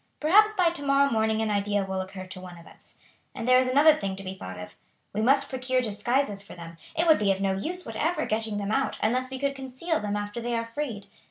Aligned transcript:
Perhaps 0.19 0.53
by 0.53 0.71
to 0.71 0.81
morrow 0.81 1.11
morning 1.11 1.43
an 1.43 1.51
idea 1.51 1.83
will 1.85 2.01
occur 2.01 2.25
to 2.25 2.41
one 2.41 2.57
of 2.57 2.65
us. 2.65 2.95
And 3.35 3.47
there 3.47 3.59
is 3.59 3.67
another 3.67 3.93
thing 3.93 4.15
to 4.15 4.23
be 4.23 4.33
thought 4.33 4.57
of; 4.57 4.73
we 5.13 5.21
must 5.21 5.47
procure 5.47 5.79
disguises 5.79 6.41
for 6.41 6.55
them. 6.55 6.77
It 6.97 7.05
would 7.05 7.19
be 7.19 7.31
of 7.31 7.39
no 7.39 7.53
use 7.53 7.85
whatever 7.85 8.25
getting 8.25 8.57
them 8.57 8.71
out 8.71 8.97
unless 9.03 9.29
we 9.29 9.37
could 9.37 9.53
conceal 9.53 9.99
them 9.99 10.15
after 10.15 10.41
they 10.41 10.55
are 10.55 10.65
freed. 10.65 11.05